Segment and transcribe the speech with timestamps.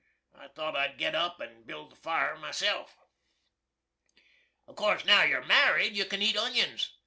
[0.35, 2.97] I thought I'd git up and bild the fire myself.
[4.65, 6.91] Of course now you're marrid you can eat onions.